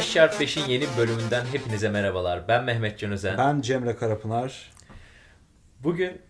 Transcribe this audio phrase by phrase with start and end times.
[0.00, 2.48] 5 çarpı 5'in yeni bölümünden hepinize merhabalar.
[2.48, 3.38] Ben Mehmet Can Özen.
[3.38, 4.70] Ben Cemre Karapınar.
[5.80, 6.20] Bugün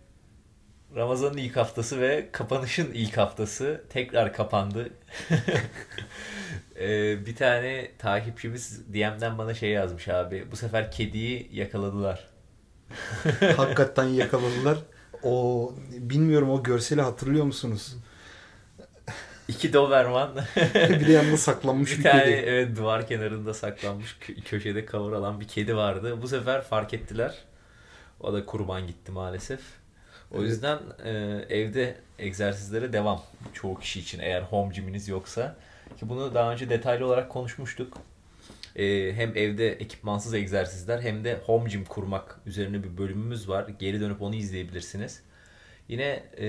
[0.95, 4.89] Ramazan'ın ilk haftası ve kapanışın ilk haftası tekrar kapandı.
[6.79, 10.47] Ee, bir tane takipçimiz DM'den bana şey yazmış abi.
[10.51, 12.29] Bu sefer kediyi yakaladılar.
[13.57, 14.77] Hakikaten yakaladılar.
[15.23, 17.95] O bilmiyorum o görseli hatırlıyor musunuz?
[19.55, 20.35] İki Doberman.
[20.75, 22.35] bir de yanında saklanmış bir bir, tane kedi.
[22.35, 26.21] evet duvar kenarında saklanmış kö- köşede kavur alan bir kedi vardı.
[26.21, 27.35] Bu sefer fark ettiler.
[28.19, 29.59] O da kurban gitti maalesef.
[30.31, 30.49] O Evet.
[30.49, 31.11] yüzden e,
[31.49, 33.21] evde egzersizlere devam
[33.53, 35.55] çoğu kişi için eğer home gym'iniz yoksa.
[35.99, 37.97] Ki bunu daha önce detaylı olarak konuşmuştuk.
[38.75, 43.67] E, hem evde ekipmansız egzersizler hem de home gym kurmak üzerine bir bölümümüz var.
[43.79, 45.21] Geri dönüp onu izleyebilirsiniz.
[45.87, 46.47] Yine e,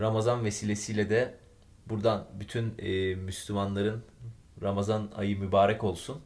[0.00, 1.34] Ramazan vesilesiyle de
[1.88, 4.02] buradan bütün e, Müslümanların
[4.62, 6.20] Ramazan ayı mübarek olsun.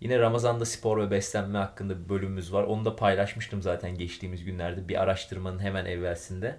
[0.00, 2.64] Yine Ramazan'da spor ve beslenme hakkında bir bölümümüz var.
[2.64, 6.58] Onu da paylaşmıştım zaten geçtiğimiz günlerde bir araştırmanın hemen evvelsinde.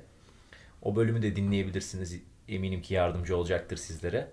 [0.82, 2.22] O bölümü de dinleyebilirsiniz.
[2.48, 4.28] Eminim ki yardımcı olacaktır sizlere.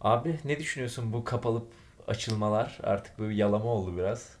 [0.00, 1.62] Abi ne düşünüyorsun bu kapalı
[2.06, 2.78] açılmalar?
[2.82, 4.36] Artık böyle yalama oldu biraz.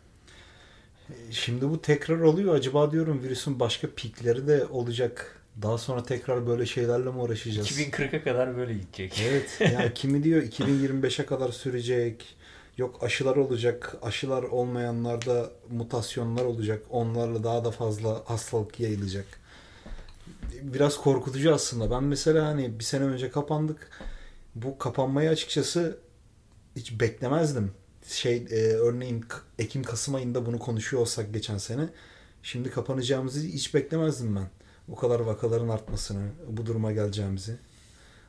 [1.30, 2.54] Şimdi bu tekrar oluyor.
[2.54, 5.42] Acaba diyorum virüsün başka pikleri de olacak.
[5.62, 7.70] Daha sonra tekrar böyle şeylerle mi uğraşacağız?
[7.70, 9.22] 2040'a kadar böyle gidecek.
[9.28, 9.60] Evet.
[9.72, 12.36] Yani kimi diyor 2025'e kadar sürecek.
[12.76, 13.96] Yok aşılar olacak.
[14.02, 16.82] Aşılar olmayanlarda mutasyonlar olacak.
[16.90, 19.26] Onlarla daha da fazla hastalık yayılacak.
[20.62, 21.90] Biraz korkutucu aslında.
[21.90, 23.90] Ben mesela hani bir sene önce kapandık.
[24.54, 25.98] Bu kapanmayı açıkçası
[26.76, 27.72] hiç beklemezdim.
[28.08, 29.24] Şey e, örneğin
[29.58, 31.88] Ekim Kasım ayında bunu konuşuyor olsak geçen sene.
[32.42, 34.48] Şimdi kapanacağımızı hiç beklemezdim ben.
[34.88, 37.56] Bu kadar vakaların artmasını, bu duruma geleceğimizi.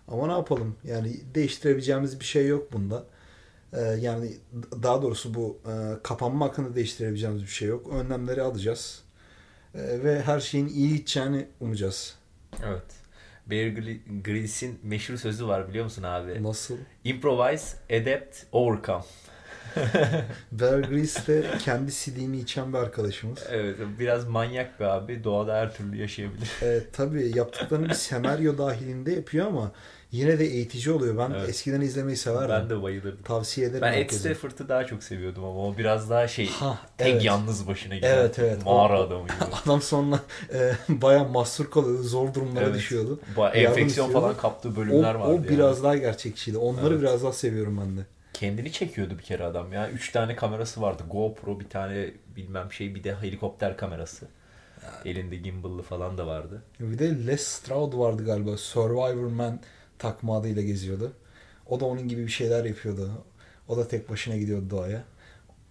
[0.08, 0.76] Ama ne yapalım?
[0.84, 3.04] Yani değiştirebileceğimiz bir şey yok bunda.
[3.74, 4.32] Ee, yani
[4.84, 7.94] daha doğrusu bu e, kapanma hakkında değiştirebileceğimiz bir şey yok.
[7.94, 9.04] Önlemleri alacağız.
[9.76, 12.16] Ee, ve her şeyin iyi gideceğini umacağız.
[12.64, 12.84] Evet.
[13.48, 16.44] Bear Gry- Grylls'in meşhur sözü var biliyor musun abi?
[16.44, 16.78] Nasıl?
[17.04, 19.04] Improvise, adapt, overcome.
[20.52, 23.40] Bear Grylls de kendi sidiğini içen bir arkadaşımız.
[23.52, 25.24] Evet biraz manyak bir abi.
[25.24, 26.48] Doğada her türlü yaşayabilir.
[26.62, 29.72] Ee, tabii yaptıklarını bir senaryo dahilinde yapıyor ama
[30.12, 31.18] yine de eğitici oluyor.
[31.18, 31.50] Ben Evet.
[31.50, 32.50] eskiden izlemeyi severdim.
[32.50, 33.24] Ben de bayılırdım.
[33.24, 34.10] Tavsiye ederim Ben Ed.
[34.10, 37.24] Stafford'ı daha çok seviyordum ama o biraz daha şey Ha, tek evet.
[37.24, 38.66] yalnız başına giden Evet, evet.
[38.66, 39.34] mağara O- adamı gibi.
[39.66, 40.20] Adam sonra
[40.54, 42.04] e, bayağı mahsur kalıyordu.
[42.04, 42.76] Zor durumlara Evet.
[42.76, 43.20] düşüyordu.
[43.38, 45.30] Yardım enfeksiyon falan kaptığı O, bölümler vardı.
[45.32, 45.50] o yani.
[45.50, 46.58] biraz daha gerçekçiydi.
[46.58, 47.02] Onları Evet.
[47.02, 48.02] biraz daha seviyorum ben de.
[48.40, 49.90] Kendini çekiyordu bir kere adam ya.
[49.90, 51.04] Üç tane kamerası vardı.
[51.10, 54.28] GoPro bir tane bilmem şey bir de helikopter kamerası.
[55.06, 56.64] Elinde gimbal'lı falan da vardı.
[56.80, 58.58] Bir de Les Stroud vardı galiba.
[58.58, 59.60] Survivor Man
[60.00, 61.14] takma adıyla geziyordu.
[61.66, 63.12] O da onun gibi bir şeyler yapıyordu.
[63.68, 65.04] O da tek başına gidiyordu doğaya.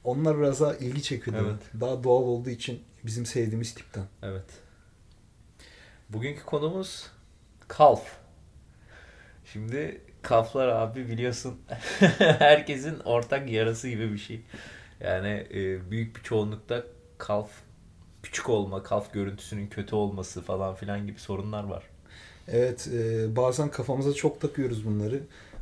[0.05, 1.47] Onlar biraz daha ilgi çekiyordu.
[1.51, 1.81] Evet.
[1.81, 4.05] Daha doğal olduğu için bizim sevdiğimiz tipten.
[4.23, 4.47] Evet.
[6.09, 7.07] Bugünkü konumuz
[7.69, 8.17] kalf.
[9.53, 11.55] Şimdi kalflar abi biliyorsun
[12.19, 14.41] herkesin ortak yarası gibi bir şey.
[15.01, 16.83] Yani e, büyük bir çoğunlukta
[17.19, 17.51] kalf
[18.23, 21.83] küçük olma, kalf görüntüsünün kötü olması falan filan gibi sorunlar var.
[22.49, 25.21] Evet, e, bazen kafamıza çok takıyoruz bunları.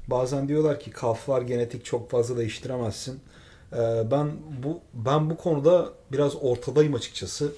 [0.08, 3.20] Bazen diyorlar ki kalflar genetik çok fazla değiştiremezsin.
[3.72, 4.32] E, ben
[4.62, 7.53] bu ben bu konuda biraz ortadayım açıkçası.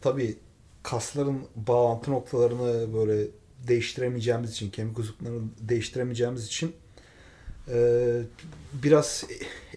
[0.00, 0.38] Tabii
[0.82, 3.26] kasların bağlantı noktalarını böyle
[3.68, 6.72] değiştiremeyeceğimiz için, kemik uzunluklarını değiştiremeyeceğimiz için
[7.68, 8.22] e,
[8.72, 9.24] biraz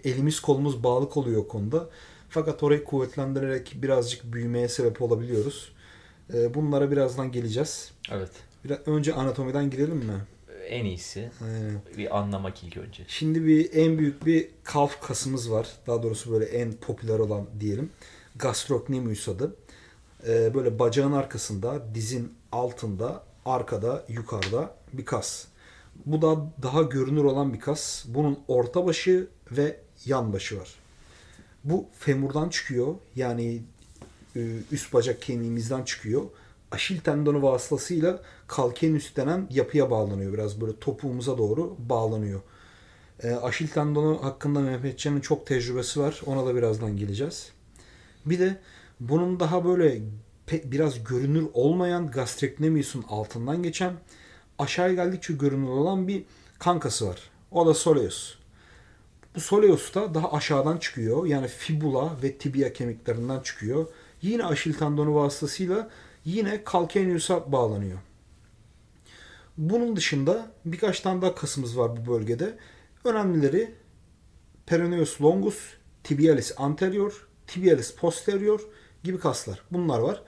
[0.04, 1.90] elimiz kolumuz bağlı oluyor o konuda.
[2.30, 5.72] Fakat orayı kuvvetlendirerek birazcık büyümeye sebep olabiliyoruz.
[6.34, 7.92] E, bunlara birazdan geleceğiz.
[8.12, 8.32] Evet.
[8.66, 10.22] Biraz önce anatomiden girelim mi?
[10.68, 11.82] En iyisi Aynen.
[11.98, 13.04] bir anlamak ilk önce.
[13.08, 15.68] Şimdi bir en büyük bir kalf kasımız var.
[15.88, 17.90] Daha doğrusu böyle en popüler olan diyelim.
[18.36, 19.56] Gastrocnemius adı.
[20.28, 25.46] Ee, böyle bacağın arkasında, dizin altında, arkada, yukarıda bir kas.
[26.06, 28.06] Bu da daha görünür olan bir kas.
[28.08, 30.76] Bunun orta başı ve yan başı var.
[31.64, 32.96] Bu femurdan çıkıyor.
[33.16, 33.64] Yani
[34.36, 36.22] e, üst bacak kemiğimizden çıkıyor.
[36.72, 40.34] Aşil tendonu vasıtasıyla kalkenüs denen yapıya bağlanıyor.
[40.34, 42.42] Biraz böyle topuğumuza doğru bağlanıyor.
[43.24, 46.22] E, aşil tendonu hakkında Mehmetcan'ın çok tecrübesi var.
[46.26, 47.52] Ona da birazdan geleceğiz.
[48.26, 48.60] Bir de
[49.00, 50.02] bunun daha böyle
[50.52, 53.94] biraz görünür olmayan gastrecnemius'un altından geçen
[54.60, 56.24] aşağıya geldikçe görünür olan bir
[56.60, 57.30] kankası var.
[57.52, 58.36] O da soleus.
[59.36, 61.26] Bu soleus da daha aşağıdan çıkıyor.
[61.26, 63.88] Yani fibula ve tibia kemiklerinden çıkıyor.
[64.22, 65.90] Yine aşil tendonu vasıtasıyla
[66.26, 68.00] yine calcaneus'a bağlanıyor.
[69.58, 72.58] Bunun dışında birkaç tane daha kasımız var bu bölgede.
[73.04, 73.76] Önemlileri
[74.66, 75.58] peroneus longus,
[76.04, 78.62] tibialis anterior, tibialis posterior
[79.04, 79.64] gibi kaslar.
[79.72, 80.22] Bunlar var.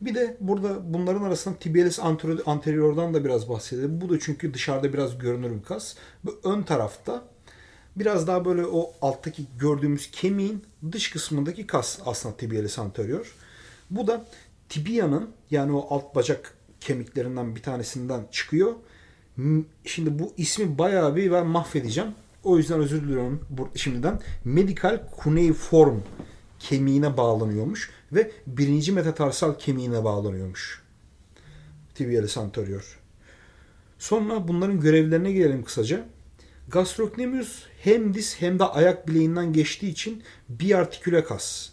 [0.00, 1.98] Bir de burada bunların arasında tibialis
[2.46, 4.00] anteriordan da biraz bahsedelim.
[4.00, 5.94] Bu da çünkü dışarıda biraz görünür bir kas.
[6.24, 7.24] Bu ön tarafta
[7.96, 13.34] biraz daha böyle o alttaki gördüğümüz kemiğin dış kısmındaki kas aslında tibialis anterior.
[13.90, 14.26] Bu da
[14.68, 18.74] tibianın yani o alt bacak kemiklerinden bir tanesinden çıkıyor.
[19.84, 22.10] Şimdi bu ismi bayağı bir ben mahvedeceğim.
[22.44, 24.20] O yüzden özür diliyorum şimdiden.
[24.44, 25.98] Medical cuneiform
[26.58, 30.82] kemiğine bağlanıyormuş ve birinci metatarsal kemiğine bağlanıyormuş.
[31.94, 32.98] Tibialis anterior.
[33.98, 36.04] Sonra bunların görevlerine gelelim kısaca.
[36.68, 41.68] Gastrocnemius hem diz hem de ayak bileğinden geçtiği için biartiküle kas.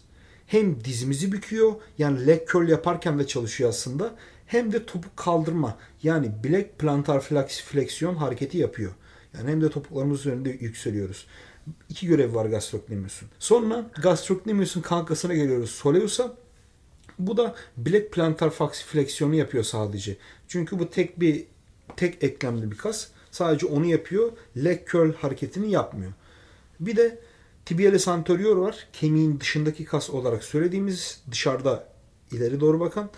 [0.46, 4.16] Hem dizimizi büküyor yani leg curl yaparken de çalışıyor aslında
[4.46, 8.92] hem de topuk kaldırma yani bilek plantar fleksiyon hareketi yapıyor.
[9.34, 11.26] Yani hem de topuklarımız üzerinde yükseliyoruz.
[11.88, 13.28] İki görev var gastrocnemius'un.
[13.38, 16.34] Sonra gastrocnemius'un kankasına geliyoruz soleus'a.
[17.18, 20.16] Bu da bilek plantar fleksiyonu yapıyor sadece.
[20.48, 21.44] Çünkü bu tek bir
[21.96, 23.08] tek eklemli bir kas.
[23.30, 24.32] Sadece onu yapıyor.
[24.56, 26.12] Leg curl hareketini yapmıyor.
[26.80, 27.18] Bir de
[27.64, 28.88] tibialis anterior var.
[28.92, 31.88] Kemiğin dışındaki kas olarak söylediğimiz dışarıda
[32.32, 33.10] ileri doğru bakan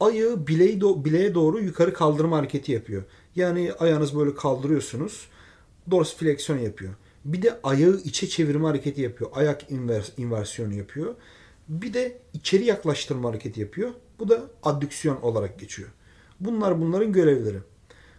[0.00, 3.02] ayağı bileği do bileğe doğru yukarı kaldırma hareketi yapıyor.
[3.36, 5.28] Yani ayağınız böyle kaldırıyorsunuz.
[5.90, 6.94] Dorsifleksiyon yapıyor.
[7.24, 9.30] Bir de ayağı içe çevirme hareketi yapıyor.
[9.34, 11.14] Ayak invers, inversiyonu yapıyor.
[11.68, 13.90] Bir de içeri yaklaştırma hareketi yapıyor.
[14.18, 15.88] Bu da adduksiyon olarak geçiyor.
[16.40, 17.58] Bunlar bunların görevleri.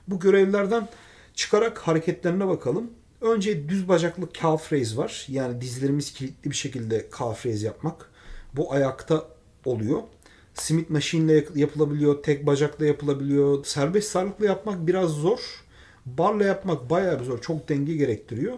[0.08, 0.90] Bu görevlerden
[1.34, 2.92] çıkarak hareketlerine bakalım.
[3.22, 5.26] Önce düz bacaklı calf raise var.
[5.30, 8.10] Yani dizlerimiz kilitli bir şekilde calf raise yapmak.
[8.54, 9.28] Bu ayakta
[9.66, 10.02] oluyor.
[10.54, 13.66] Smith machine ile yapılabiliyor, tek bacakla yapılabiliyor.
[13.66, 15.40] Serbest sarlıkla yapmak biraz zor.
[16.06, 17.42] Barla yapmak bayağı bir zor.
[17.42, 18.54] Çok denge gerektiriyor.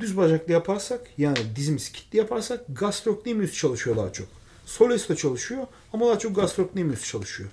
[0.00, 4.28] Düz bacaklı yaparsak yani dizimiz kilitli yaparsak gastrocnemius çalışıyor daha çok.
[4.66, 7.50] Soleus da çalışıyor ama daha çok gastrocnemius çalışıyor.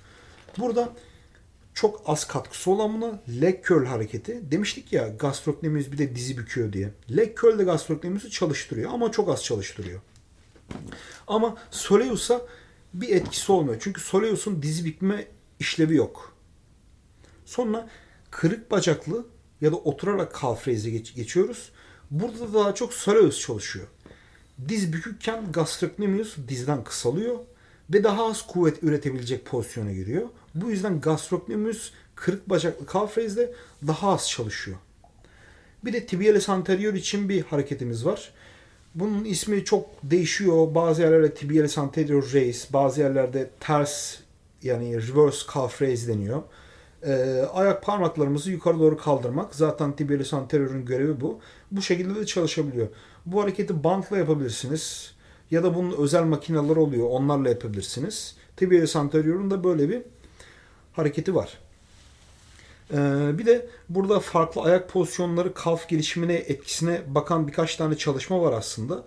[0.58, 0.92] Burada
[1.74, 4.40] çok az katkısı olan buna leg curl hareketi.
[4.50, 6.90] Demiştik ya gastrocnemius bir de dizi büküyor diye.
[7.16, 10.00] Leg curl de gastrocnemius'u çalıştırıyor ama çok az çalıştırıyor.
[11.26, 12.42] Ama Soleus'a
[12.94, 13.76] bir etkisi olmuyor.
[13.80, 15.26] Çünkü Soleus'un dizi bükme
[15.60, 16.36] işlevi yok.
[17.44, 17.88] Sonra
[18.30, 19.26] kırık bacaklı
[19.60, 21.72] ya da oturarak calf raise'e geç, geçiyoruz.
[22.10, 23.86] Burada daha çok Soleus çalışıyor.
[24.68, 27.38] Diz bükükken gastrocnemius dizden kısalıyor
[27.90, 30.28] ve daha az kuvvet üretebilecek pozisyona giriyor.
[30.54, 33.54] Bu yüzden gastrocnemius kırık bacaklı calf raise'de
[33.86, 34.76] daha az çalışıyor.
[35.84, 38.32] Bir de tibialis anterior için bir hareketimiz var.
[38.94, 40.74] Bunun ismi çok değişiyor.
[40.74, 44.16] Bazı yerlerde tibialis anterior raise, bazı yerlerde ters
[44.62, 46.42] yani reverse calf raise deniyor.
[47.06, 49.54] Ee, ayak parmaklarımızı yukarı doğru kaldırmak.
[49.54, 51.40] Zaten tibialis anterior'un görevi bu.
[51.70, 52.88] Bu şekilde de çalışabiliyor.
[53.26, 55.14] Bu hareketi bantla yapabilirsiniz.
[55.50, 57.06] Ya da bunun özel makineler oluyor.
[57.10, 58.36] Onlarla yapabilirsiniz.
[58.56, 60.02] Tibialis anterior'un da böyle bir
[60.92, 61.58] hareketi var.
[62.92, 68.52] Ee, bir de burada farklı ayak pozisyonları kalf gelişimine etkisine bakan birkaç tane çalışma var
[68.52, 69.04] aslında.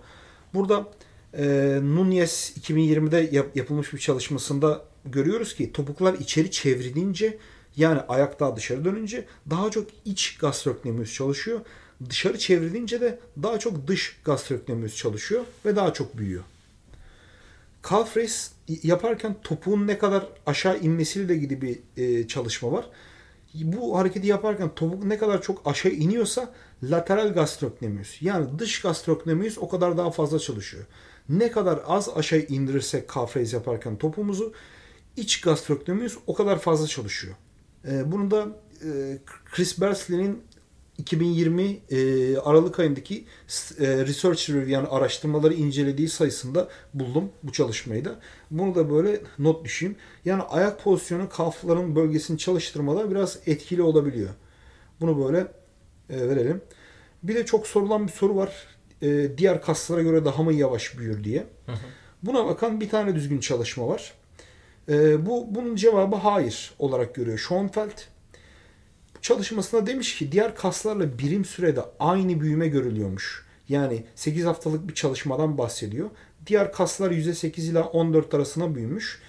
[0.54, 0.86] Burada
[1.38, 1.44] e,
[1.82, 7.38] Nunez 2020'de yap, yapılmış bir çalışmasında görüyoruz ki topuklar içeri çevrilince
[7.76, 11.60] yani ayak daha dışarı dönünce daha çok iç gastrocnemius çalışıyor.
[12.10, 16.44] Dışarı çevrilince de daha çok dış gastrocnemius çalışıyor ve daha çok büyüyor.
[17.90, 18.50] Calf raise
[18.82, 22.84] yaparken topuğun ne kadar aşağı inmesiyle ilgili bir e, çalışma var
[23.54, 26.52] bu hareketi yaparken topuk ne kadar çok aşağı iniyorsa
[26.82, 30.84] lateral gastrocnemius yani dış gastrocnemius o kadar daha fazla çalışıyor.
[31.28, 34.52] Ne kadar az aşağı indirirsek calf raise yaparken topumuzu
[35.16, 37.34] iç gastrocnemius o kadar fazla çalışıyor.
[37.88, 38.46] Ee, bunu da
[38.84, 40.42] e, Chris Bersley'nin
[40.98, 43.24] 2020 e, Aralık ayındaki
[43.80, 48.20] e, Research Review yani araştırmaları incelediği sayısında buldum bu çalışmayı da.
[48.50, 49.96] Bunu da böyle not düşeyim.
[50.24, 54.30] Yani ayak pozisyonu kalfların bölgesini çalıştırmada biraz etkili olabiliyor.
[55.00, 55.38] Bunu böyle
[56.10, 56.62] e, verelim.
[57.22, 58.66] Bir de çok sorulan bir soru var.
[59.02, 61.46] E, diğer kaslara göre daha mı yavaş büyür diye.
[62.22, 64.14] Buna bakan bir tane düzgün çalışma var.
[64.88, 67.98] E, bu bunun cevabı hayır olarak görüyor Schoenfeld
[69.22, 73.46] çalışmasında demiş ki diğer kaslarla birim sürede aynı büyüme görülüyormuş.
[73.68, 76.10] Yani 8 haftalık bir çalışmadan bahsediyor.
[76.46, 79.22] Diğer kaslar %8 ila 14 arasına büyümüş.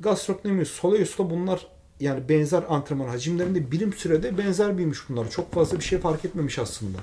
[0.00, 1.66] Gastrocnemius, soleus da bunlar
[2.00, 5.30] yani benzer antrenman hacimlerinde birim sürede benzer büyümüş bunlar.
[5.30, 6.98] Çok fazla bir şey fark etmemiş aslında.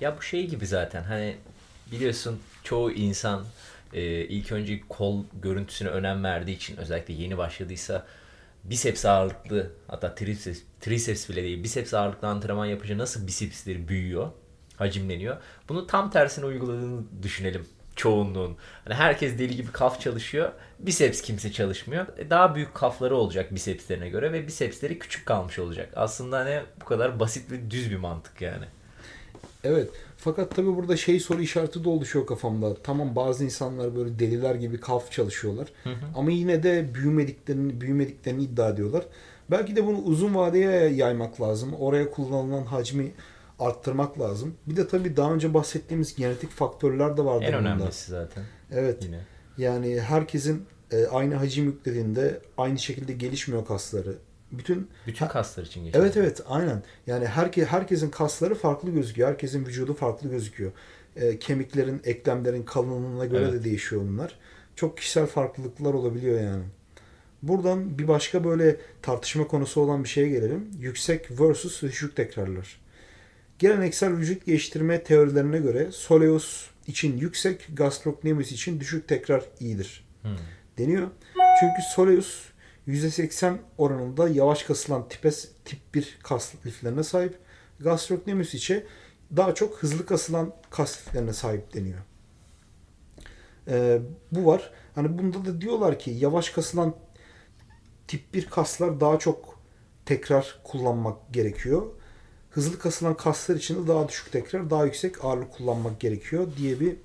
[0.00, 1.36] Ya bu şey gibi zaten hani
[1.92, 3.44] biliyorsun çoğu insan
[3.94, 8.06] e, ilk önce kol görüntüsüne önem verdiği için özellikle yeni başladıysa
[8.64, 14.30] biceps ağırlıklı hatta triceps, triceps bile değil biceps ağırlıklı antrenman yapınca nasıl bisepsleri büyüyor.
[14.76, 15.36] hacimleniyor.
[15.68, 18.56] Bunu tam tersine uyguladığını düşünelim çoğunluğun.
[18.84, 20.52] Hani herkes deli gibi kaf çalışıyor.
[20.78, 22.06] Biceps kimse çalışmıyor.
[22.18, 25.88] E, Daha büyük kafları olacak bisepslerine göre ve bisepsleri küçük kalmış olacak.
[25.96, 28.64] Aslında hani bu kadar basit ve düz bir mantık yani.
[29.64, 29.90] Evet.
[30.24, 32.74] Fakat tabii burada şey soru işareti de oluşuyor kafamda.
[32.82, 35.68] Tamam bazı insanlar böyle deliler gibi kalf çalışıyorlar.
[36.14, 39.06] Ama yine de büyümediklerini, büyümediklerini iddia ediyorlar.
[39.50, 41.74] Belki de bunu uzun vadeye yaymak lazım.
[41.74, 43.12] Oraya kullanılan hacmi
[43.58, 44.54] arttırmak lazım.
[44.66, 47.68] Bir de tabii daha önce bahsettiğimiz genetik faktörler de vardır En bunda.
[47.68, 49.04] önemlisi zaten Evet.
[49.04, 49.20] yine.
[49.58, 54.14] Yani herkesin e, aynı hacim yüklediğinde aynı şekilde gelişmiyor kasları.
[54.58, 56.02] Bütün Bütün kaslar için geçerli.
[56.02, 56.82] Evet evet aynen.
[57.06, 59.28] Yani herke, herkesin kasları farklı gözüküyor.
[59.28, 60.72] Herkesin vücudu farklı gözüküyor.
[61.16, 63.52] E, kemiklerin, eklemlerin kalınlığına göre Evet.
[63.52, 64.38] de değişiyor bunlar.
[64.76, 66.64] Çok kişisel farklılıklar olabiliyor yani.
[67.42, 70.70] Buradan bir başka böyle tartışma konusu olan bir şeye gelelim.
[70.78, 72.80] Yüksek versus düşük tekrarlar.
[73.58, 80.30] Geleneksel vücut geliştirme teorilerine göre soleus için yüksek, gastrocnemius için düşük tekrar iyidir Hmm.
[80.78, 81.08] deniyor.
[81.60, 82.44] Çünkü soleus
[82.88, 85.30] %80 oranında yavaş kasılan tipe,
[85.64, 87.38] tip 1 kas liflerine sahip.
[87.80, 88.86] Gastrocnemius içe
[89.36, 91.98] daha çok hızlı kasılan kas liflerine sahip deniyor.
[93.68, 94.00] Ee,
[94.32, 94.72] bu var.
[94.94, 96.94] Hani bunda da diyorlar ki yavaş kasılan
[98.08, 99.58] tip 1 kaslar daha çok
[100.06, 101.86] tekrar kullanmak gerekiyor.
[102.50, 106.96] Hızlı kasılan kaslar için de daha düşük tekrar, daha yüksek ağırlık kullanmak gerekiyor diye bir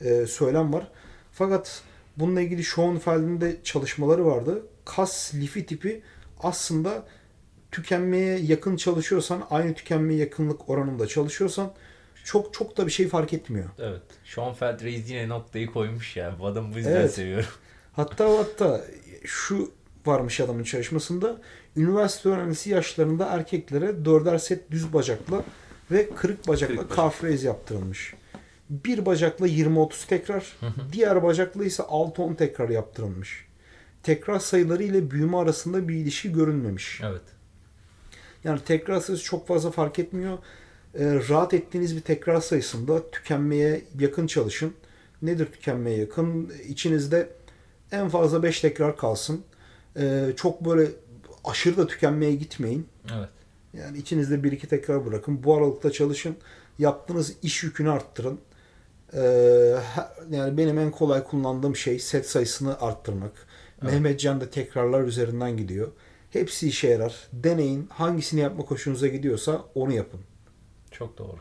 [0.00, 0.90] e, söylem var.
[1.32, 1.82] Fakat
[2.16, 4.66] bununla ilgili Schoenfeld'in de çalışmaları vardı.
[4.96, 6.02] Kas lifi tipi
[6.42, 7.06] aslında
[7.70, 11.72] tükenmeye yakın çalışıyorsan, aynı tükenmeye yakınlık oranında çalışıyorsan
[12.24, 13.68] çok çok da bir şey fark etmiyor.
[13.78, 14.02] Evet.
[14.24, 16.36] Schoenfeld Reis yine noktayı koymuş ya.
[16.38, 17.14] Bu adamı bu yüzden Evet.
[17.14, 17.48] seviyorum.
[17.92, 18.84] Hatta hatta
[19.24, 19.72] şu
[20.06, 21.40] varmış adamın çalışmasında
[21.76, 25.44] üniversite öğrencisi yaşlarında erkeklere dörder set düz bacakla
[25.90, 28.14] ve kırık bacakla Kırık calf raise yaptırılmış.
[28.70, 30.56] Bir bacakla 20-30 tekrar,
[30.92, 33.49] diğer bacakla ise 6-10 tekrar yaptırılmış.
[34.02, 37.00] Tekrar sayıları ile büyüme arasında bir ilişki görünmemiş.
[37.04, 37.22] Evet.
[38.44, 40.38] Yani tekrar sayısı çok fazla fark etmiyor.
[40.94, 44.74] Ee, rahat ettiğiniz bir tekrar sayısında tükenmeye yakın çalışın.
[45.22, 46.52] Nedir tükenmeye yakın?
[46.68, 47.28] İçinizde
[47.92, 49.44] en fazla 5 tekrar kalsın.
[49.96, 50.88] Ee, çok böyle
[51.44, 52.88] aşırı da tükenmeye gitmeyin.
[53.18, 53.28] Evet.
[53.72, 55.44] Yani içinizde 1-2 tekrar bırakın.
[55.44, 56.36] Bu aralıkta çalışın.
[56.78, 58.40] Yaptığınız iş yükünü arttırın.
[59.14, 59.76] Ee,
[60.30, 63.32] yani benim en kolay kullandığım şey set sayısını arttırmak.
[63.82, 65.92] Mehmetcan da tekrarlar üzerinden gidiyor.
[66.30, 67.14] Hepsi işe yarar.
[67.32, 67.86] Deneyin.
[67.86, 70.20] Hangisini yapmak hoşunuza gidiyorsa onu yapın.
[70.90, 71.38] Çok doğru.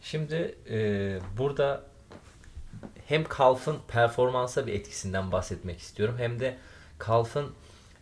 [0.00, 1.84] Şimdi e, burada
[3.06, 6.56] hem kalfın performansa bir etkisinden bahsetmek istiyorum hem de
[6.98, 7.52] kalfın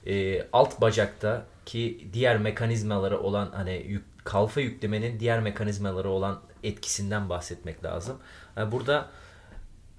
[0.07, 7.28] e, alt bacakta ki diğer mekanizmaları olan hani yük, kalfa yüklemenin diğer mekanizmaları olan etkisinden
[7.28, 8.19] bahsetmek lazım.
[8.57, 9.11] Yani burada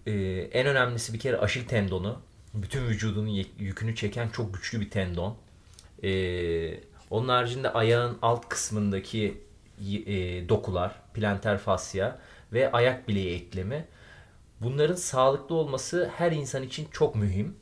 [0.06, 0.12] e,
[0.52, 2.20] en önemlisi bir kere aşil tendonu.
[2.62, 5.38] Bütün vücudunun yükünü çeken çok güçlü bir tendon.
[6.04, 6.10] E,
[7.10, 9.42] onun haricinde ayağın alt kısmındaki
[9.80, 12.20] e, dokular, planter fasya
[12.54, 13.86] ve ayak bileği eklemi.
[14.62, 17.56] Bunların sağlıklı olması her insan için çok mühim.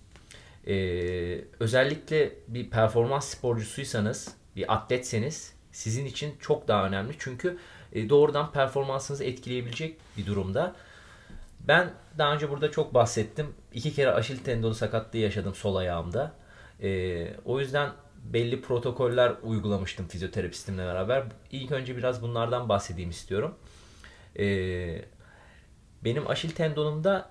[0.67, 7.13] Ee, özellikle bir performans sporcusuysanız, bir atletseniz sizin için çok daha önemli.
[7.19, 7.57] Çünkü
[7.93, 10.75] e, doğrudan performansınızı etkileyebilecek bir durumda.
[11.67, 13.53] Ben daha önce burada çok bahsettim.
[13.73, 16.31] İki kere aşil tendonu sakatlığı yaşadım sol ayağımda.
[16.81, 17.89] Ee, o yüzden
[18.23, 21.23] belli protokoller uygulamıştım fizyoterapistimle beraber.
[21.51, 23.55] İlk önce biraz bunlardan bahsedeyim istiyorum.
[24.39, 25.05] Ee,
[26.03, 27.29] benim aşil tendonumda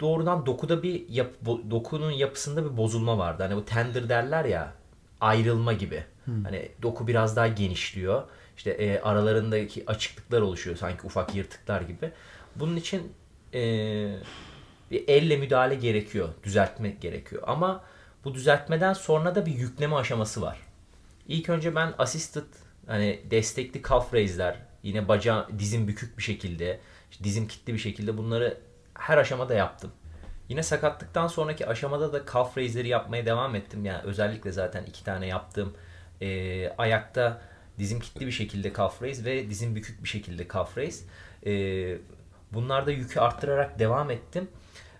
[0.00, 1.30] doğrudan dokuda bir yap,
[1.70, 3.42] dokunun yapısında bir bozulma vardı.
[3.42, 4.72] Hani bu tender derler ya
[5.20, 6.04] ayrılma gibi.
[6.44, 8.22] Hani doku biraz daha genişliyor.
[8.56, 12.12] İşte e, aralarındaki açıklıklar oluşuyor sanki ufak yırtıklar gibi.
[12.56, 13.12] Bunun için
[13.54, 13.60] e,
[14.90, 17.42] bir elle müdahale gerekiyor, düzeltme gerekiyor.
[17.46, 17.84] Ama
[18.24, 20.58] bu düzeltmeden sonra da bir yükleme aşaması var.
[21.28, 22.44] İlk önce ben assisted
[22.86, 26.80] hani destekli calf raise'ler yine bacağı dizim bükük bir şekilde
[27.10, 28.58] işte dizim kilitli bir şekilde bunları
[28.94, 29.92] her aşamada yaptım.
[30.48, 33.84] Yine sakatlıktan sonraki aşamada da calf raise'leri yapmaya devam ettim.
[33.84, 35.76] Yani özellikle zaten iki tane yaptığım
[36.20, 37.40] e, ayakta
[37.78, 41.04] dizim kilitli bir şekilde calf raise ve dizim bükük bir şekilde calf raise.
[41.46, 41.52] E,
[42.54, 44.48] bunlarda yükü arttırarak devam ettim.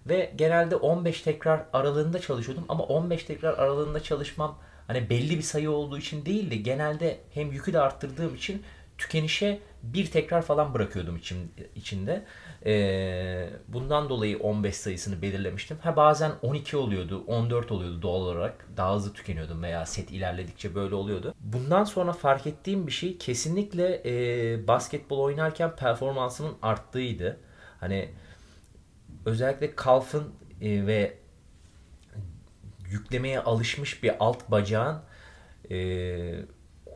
[0.07, 5.71] Ve genelde 15 tekrar aralığında çalışıyordum ama 15 tekrar aralığında çalışmam hani belli bir sayı
[5.71, 8.63] olduğu için değil de genelde hem yükü de arttırdığım için
[8.99, 11.39] tükenişe bir tekrar falan bırakıyordum içim,
[11.75, 12.25] içinde.
[12.67, 15.79] Ee, bundan dolayı 15 sayısını belirlemiştim.
[15.83, 18.67] Ha bazen 12 oluyordu, 14 oluyordu doğal olarak.
[18.77, 21.35] Daha hızlı tükeniyordum veya set ilerledikçe böyle oluyordu.
[21.41, 27.41] Bundan sonra fark ettiğim bir şey kesinlikle e, basketbol oynarken performansımın arttığıydı.
[27.81, 28.11] Hani
[29.27, 31.19] özellikle kalfın e, ve
[32.91, 35.03] yüklemeye alışmış bir alt bacağın
[35.71, 35.77] e,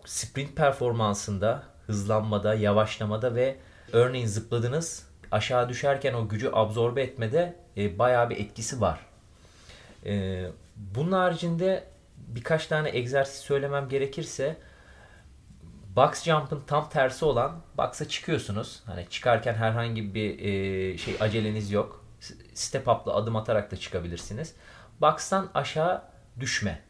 [0.04, 3.57] sprint performansında, hızlanmada, yavaşlamada ve
[3.92, 9.00] örneğin zıpladınız aşağı düşerken o gücü absorbe etmede e, bayağı bir etkisi var.
[10.07, 10.45] E,
[10.76, 11.85] bunun haricinde
[12.16, 14.57] birkaç tane egzersiz söylemem gerekirse
[15.97, 18.83] box jump'ın tam tersi olan box'a çıkıyorsunuz.
[18.87, 22.04] Hani çıkarken herhangi bir e, şey aceleniz yok.
[22.54, 24.54] Step up'la adım atarak da çıkabilirsiniz.
[25.00, 26.02] Box'tan aşağı
[26.40, 26.88] düşme.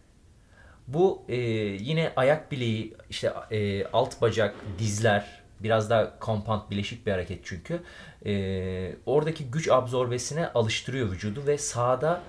[0.88, 1.36] Bu e,
[1.80, 7.80] yine ayak bileği, işte e, alt bacak, dizler, biraz daha compound bileşik bir hareket çünkü.
[8.26, 12.22] E, oradaki güç absorbesine alıştırıyor vücudu ve sahada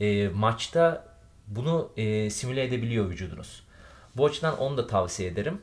[0.00, 1.04] e, maçta
[1.46, 3.62] bunu e, simüle edebiliyor vücudunuz.
[4.16, 5.58] Bu açıdan onu da tavsiye ederim.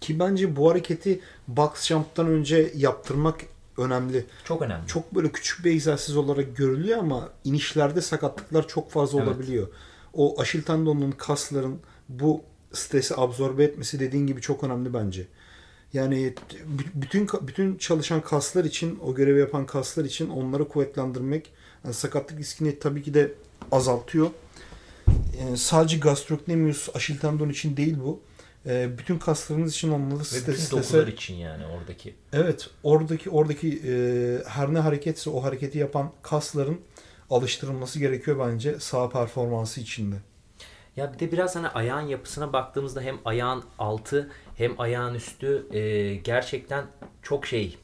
[0.00, 3.40] Ki bence bu hareketi box jump'tan önce yaptırmak
[3.78, 4.26] önemli.
[4.44, 4.86] Çok önemli.
[4.86, 9.28] Çok böyle küçük bir egzersiz olarak görülüyor ama inişlerde sakatlıklar çok fazla evet.
[9.28, 9.68] olabiliyor.
[10.14, 12.42] O aşil tendonun, kasların bu
[12.72, 15.26] stresi absorbe etmesi dediğin gibi çok önemli bence.
[15.92, 16.34] Yani
[16.94, 21.52] bütün bütün çalışan kaslar için, o görevi yapan kaslar için onları kuvvetlendirmek
[21.84, 23.32] yani sakatlık riskini tabii ki de
[23.72, 24.30] azaltıyor.
[25.40, 28.20] Yani sadece gastrocnemius, aşil tendon için değil bu.
[28.66, 32.14] E, bütün kaslarınız için onları Ve strese, bütün dokular için yani oradaki.
[32.32, 36.80] Evet, oradaki oradaki e, her ne hareketse o hareketi yapan kasların
[37.30, 40.16] alıştırılması gerekiyor bence sağ performansı içinde.
[40.96, 46.14] Ya bir de biraz hani ayağın yapısına baktığımızda hem ayağın altı hem ayağın üstü e,
[46.14, 46.84] gerçekten
[47.22, 47.78] çok şey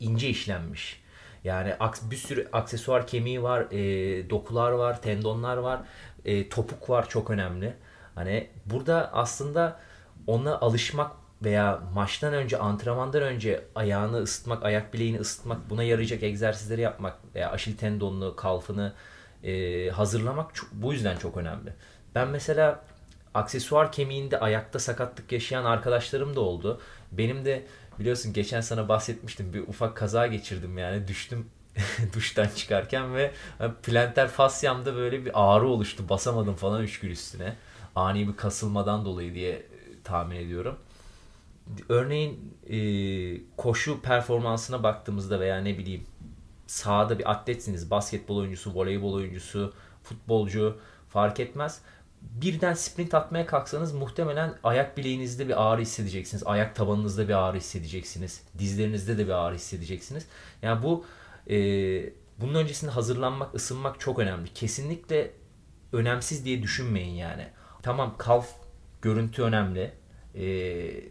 [0.00, 1.02] ince işlenmiş.
[1.44, 1.74] Yani
[2.10, 5.80] bir sürü aksesuar kemiği var, e, dokular var, tendonlar var,
[6.24, 7.74] e, topuk var çok önemli.
[8.14, 9.80] Hani burada aslında
[10.26, 11.12] ona alışmak
[11.42, 17.50] veya maçtan önce, antrenmandan önce ayağını ısıtmak, ayak bileğini ısıtmak, buna yarayacak egzersizleri yapmak veya
[17.50, 18.92] aşil tendonunu, kalfını
[19.44, 21.72] e, hazırlamak çok, bu yüzden çok önemli.
[22.14, 22.84] Ben mesela
[23.34, 26.80] aksesuar kemiğinde ayakta sakatlık yaşayan arkadaşlarım da oldu.
[27.12, 27.66] Benim de
[27.98, 31.50] biliyorsun geçen sana bahsetmiştim bir ufak kaza geçirdim yani düştüm
[32.14, 33.32] duştan çıkarken ve
[33.82, 36.08] planter fasyamda böyle bir ağrı oluştu.
[36.08, 37.56] Basamadım falan 3 gün üstüne.
[37.94, 39.66] Ani bir kasılmadan dolayı diye
[40.04, 40.78] tahmin ediyorum.
[41.88, 42.76] Örneğin e,
[43.56, 46.04] koşu performansına baktığımızda veya ne bileyim
[46.66, 47.90] sahada bir atletsiniz.
[47.90, 51.82] Basketbol oyuncusu, voleybol oyuncusu, futbolcu fark etmez
[52.22, 56.46] birden sprint atmaya kalksanız muhtemelen ayak bileğinizde bir ağrı hissedeceksiniz.
[56.46, 58.42] Ayak tabanınızda bir ağrı hissedeceksiniz.
[58.58, 60.26] Dizlerinizde de bir ağrı hissedeceksiniz.
[60.62, 61.04] Yani bu
[61.50, 61.56] e,
[62.40, 64.48] bunun öncesinde hazırlanmak, ısınmak çok önemli.
[64.54, 65.30] Kesinlikle
[65.92, 67.48] önemsiz diye düşünmeyin yani.
[67.82, 68.48] Tamam kalf
[69.02, 69.92] görüntü önemli.
[70.36, 70.44] E,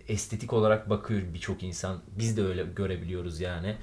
[0.07, 1.99] estetik olarak bakıyor birçok insan.
[2.07, 3.77] Biz de öyle görebiliyoruz yani.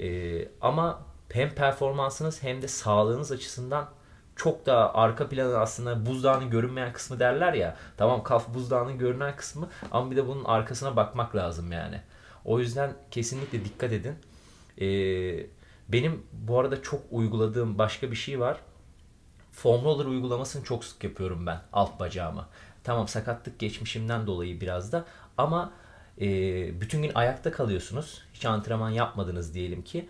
[0.00, 3.88] E, ama hem performansınız hem de sağlığınız açısından
[4.36, 7.76] çok daha arka planı aslında buzdağının görünmeyen kısmı derler ya.
[7.96, 12.00] Tamam kaf buzdağının görünen kısmı ama bir de bunun arkasına bakmak lazım yani.
[12.44, 14.14] O yüzden kesinlikle dikkat edin.
[14.80, 15.46] Ee,
[15.88, 18.58] benim bu arada çok uyguladığım başka bir şey var.
[19.52, 22.48] Foam roller uygulamasını çok sık yapıyorum ben alt bacağıma.
[22.88, 25.04] Tamam sakatlık geçmişimden dolayı biraz da
[25.38, 25.72] ama
[26.20, 26.26] e,
[26.80, 28.22] bütün gün ayakta kalıyorsunuz.
[28.34, 30.08] Hiç antrenman yapmadınız diyelim ki.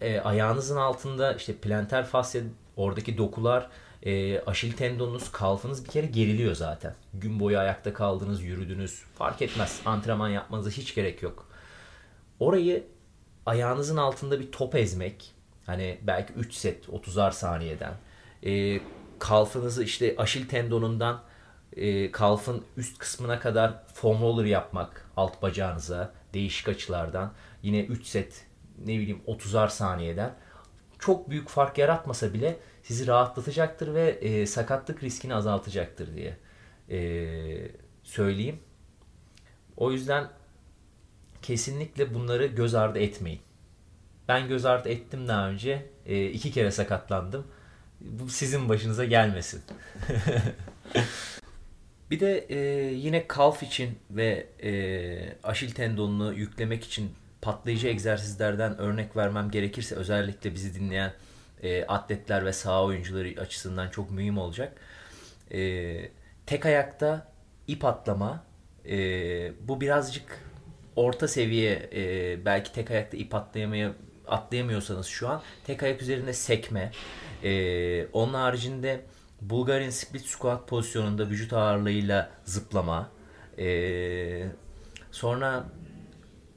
[0.00, 2.42] E, ayağınızın altında işte planter fasya
[2.76, 3.68] Oradaki dokular,
[4.02, 6.94] e, aşil tendonunuz, kalfınız bir kere geriliyor zaten.
[7.14, 9.02] Gün boyu ayakta kaldınız, yürüdünüz.
[9.14, 9.80] Fark etmez.
[9.84, 11.48] Antrenman yapmanıza hiç gerek yok.
[12.40, 12.86] Orayı
[13.46, 15.34] ayağınızın altında bir top ezmek.
[15.66, 17.94] Hani belki 3 set 30'ar saniyeden.
[18.46, 18.80] E,
[19.18, 21.20] kalfınızı işte aşil tendonundan
[21.76, 27.32] e, kalfın üst kısmına kadar foam roller yapmak alt bacağınıza değişik açılardan.
[27.62, 28.46] Yine 3 set
[28.78, 30.34] ne bileyim 30'ar saniyeden
[30.98, 36.36] çok büyük fark yaratmasa bile sizi rahatlatacaktır ve e, sakatlık riskini azaltacaktır diye
[36.90, 36.98] e,
[38.02, 38.58] söyleyeyim.
[39.76, 40.28] O yüzden
[41.42, 43.40] kesinlikle bunları göz ardı etmeyin.
[44.28, 45.86] Ben göz ardı ettim daha önce.
[46.06, 47.46] E, iki kere sakatlandım.
[48.00, 49.62] Bu sizin başınıza gelmesin.
[52.10, 52.58] bir de e,
[52.94, 54.72] yine kalf için ve e,
[55.42, 57.10] aşil tendonunu yüklemek için
[57.42, 61.12] patlayıcı egzersizlerden örnek vermem gerekirse özellikle bizi dinleyen
[61.62, 64.80] e, atletler ve saha oyuncuları açısından çok mühim olacak.
[65.52, 66.10] E,
[66.46, 67.32] tek ayakta
[67.68, 68.44] ip atlama
[68.88, 68.98] e,
[69.68, 70.40] bu birazcık
[70.96, 73.92] orta seviye e, belki tek ayakta ip atlayamaya
[74.26, 76.92] atlayamıyorsanız şu an tek ayak üzerinde sekme.
[77.44, 79.00] E, onun haricinde
[79.50, 83.10] Bulgarian split squat pozisyonunda vücut ağırlığıyla zıplama.
[83.58, 84.48] E,
[85.12, 85.64] sonra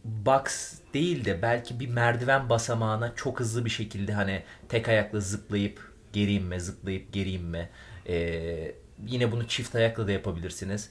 [0.03, 5.93] box değil de belki bir merdiven basamağına çok hızlı bir şekilde hani tek ayakla zıplayıp
[6.13, 7.69] geri inme, zıplayıp geri inme.
[8.07, 8.75] Ee,
[9.07, 10.89] yine bunu çift ayakla da yapabilirsiniz.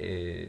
[0.00, 0.46] Ee,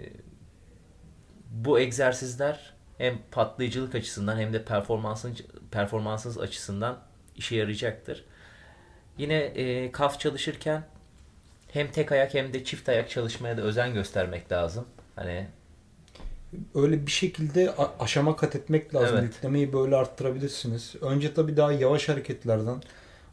[1.50, 5.38] bu egzersizler hem patlayıcılık açısından hem de performansın
[5.72, 7.00] performansınız açısından
[7.36, 8.26] işe yarayacaktır.
[9.18, 10.84] Yine e, kaf çalışırken
[11.72, 14.86] hem tek ayak hem de çift ayak çalışmaya da özen göstermek lazım.
[15.16, 15.48] Hani
[16.76, 19.18] öyle bir şekilde aşama kat etmek lazım.
[19.18, 19.24] Evet.
[19.24, 20.96] Yüklemeyi böyle arttırabilirsiniz.
[21.02, 22.82] Önce tabii daha yavaş hareketlerden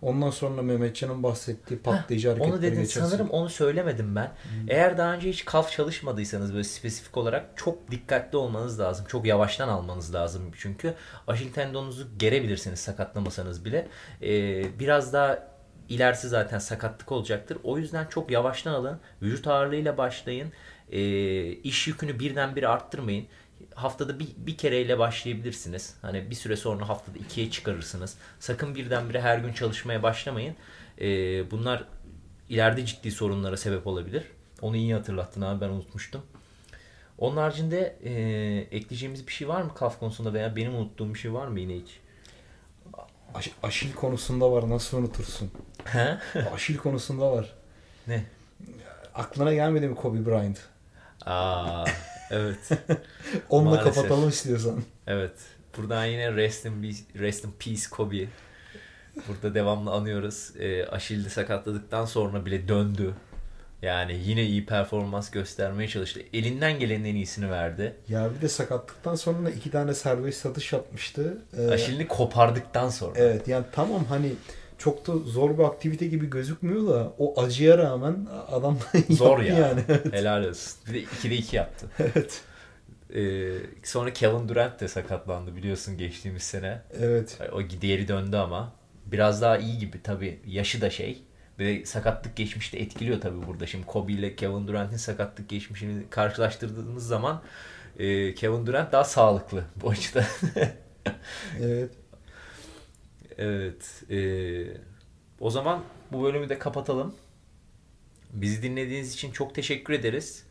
[0.02, 3.08] Ondan sonra Mehmetcan'ın bahsettiği patlayıcı hareketlere Onu dedin geçersin.
[3.08, 4.26] sanırım onu söylemedim ben.
[4.26, 4.68] Hmm.
[4.68, 9.06] Eğer daha önce hiç kaf çalışmadıysanız böyle spesifik olarak çok dikkatli olmanız lazım.
[9.08, 10.94] Çok yavaştan almanız lazım çünkü
[11.26, 13.88] aşil tendonunuzu gerebilirsiniz sakatlamasanız bile.
[14.22, 15.48] Ee, biraz daha
[15.88, 17.58] ilerisi zaten sakatlık olacaktır.
[17.64, 19.00] O yüzden çok yavaştan alın.
[19.22, 20.52] Vücut ağırlığıyla başlayın.
[20.92, 23.26] Ee, iş yükünü birdenbire arttırmayın
[23.74, 25.96] haftada bir, bir kereyle başlayabilirsiniz.
[26.02, 28.16] Hani bir süre sonra haftada ikiye çıkarırsınız.
[28.40, 30.54] Sakın birdenbire her gün çalışmaya başlamayın.
[31.00, 31.84] Ee, bunlar
[32.48, 34.22] ileride ciddi sorunlara sebep olabilir.
[34.62, 36.22] Onu iyi hatırlattın abi ben unutmuştum.
[37.18, 38.12] Onun haricinde e,
[38.76, 41.74] ekleyeceğimiz bir şey var mı kaf konusunda veya benim unuttuğum bir şey var mı yine
[41.74, 42.00] hiç?
[43.34, 45.50] Aş, aşil konusunda var nasıl unutursun?
[45.84, 46.18] He?
[46.54, 47.54] aşil konusunda var.
[48.06, 48.24] Ne?
[49.14, 50.58] Aklına gelmedi mi Kobe Bryant?
[51.26, 51.84] Aa,
[52.30, 52.58] Evet.
[53.50, 53.94] Onunla Maalesef.
[53.94, 54.82] kapatalım istiyorsan.
[55.06, 55.32] Evet.
[55.76, 58.26] Buradan yine Rest in, Peace, Rest in Peace Kobe.
[59.28, 60.52] Burada devamlı anıyoruz.
[60.58, 63.14] E, Aşil'de sakatladıktan sonra bile döndü.
[63.82, 66.20] Yani yine iyi performans göstermeye çalıştı.
[66.32, 67.94] Elinden gelenin en iyisini verdi.
[68.08, 71.38] Ya bir de sakatlıktan sonra iki tane serbest satış yapmıştı.
[71.58, 73.14] Ee, Aşil'ini kopardıktan sonra.
[73.18, 74.32] Evet yani tamam hani
[74.78, 78.78] çok da zor bir aktivite gibi gözükmüyor da o acıya rağmen adam
[79.10, 79.58] zor ya.
[79.58, 79.80] yani.
[80.10, 80.78] Helal olsun.
[80.88, 81.86] Bir de 2'de 2 yaptı.
[81.98, 82.42] evet.
[83.14, 83.52] Ee,
[83.84, 86.82] sonra Kevin Durant de sakatlandı biliyorsun geçtiğimiz sene.
[87.00, 87.38] Evet.
[87.52, 88.72] O diğeri döndü ama
[89.06, 91.22] biraz daha iyi gibi tabii yaşı da şey
[91.58, 93.66] ve sakatlık geçmişte etkiliyor tabii burada.
[93.66, 97.42] Şimdi Kobe ile Kevin Durant'in sakatlık geçmişini karşılaştırdığımız zaman
[97.98, 100.24] e, Kevin Durant daha sağlıklı bu açıdan.
[101.60, 101.90] evet.
[103.38, 104.02] Evet.
[104.10, 104.18] E,
[105.40, 107.14] o zaman bu bölümü de kapatalım.
[108.32, 110.47] Bizi dinlediğiniz için çok teşekkür ederiz.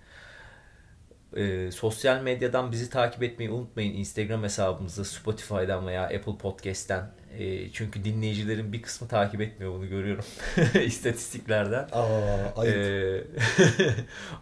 [1.37, 3.93] E, sosyal medyadan bizi takip etmeyi unutmayın.
[3.93, 7.11] Instagram hesabımızda, Spotify'dan veya Apple Podcast'ten.
[7.39, 10.25] E, çünkü dinleyicilerin bir kısmı takip etmiyor bunu görüyorum.
[10.85, 11.87] istatistiklerden.
[11.91, 12.75] Aa, ayıp.
[12.75, 13.23] E,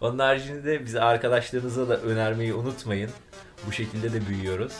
[0.00, 3.10] onun haricinde de bizi arkadaşlarınıza da önermeyi unutmayın.
[3.66, 4.72] Bu şekilde de büyüyoruz.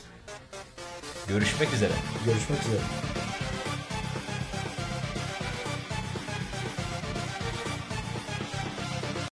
[1.29, 1.93] Görüşmek üzere.
[2.27, 3.16] Görüşmek üzere.